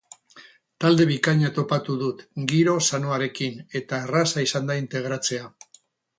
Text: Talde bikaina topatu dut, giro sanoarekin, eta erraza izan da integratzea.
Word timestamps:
Talde 0.85 1.03
bikaina 1.09 1.51
topatu 1.57 1.97
dut, 2.05 2.23
giro 2.53 2.73
sanoarekin, 2.91 3.61
eta 3.83 4.01
erraza 4.09 4.47
izan 4.49 4.73
da 4.73 4.81
integratzea. 4.87 5.47